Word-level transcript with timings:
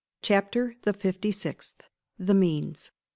CHAPTER 0.23 0.73
THE 0.81 0.93
FIFTY 0.93 1.31
SIXTH. 1.31 1.83
THE 2.17 2.33
MEANS. 2.33 2.91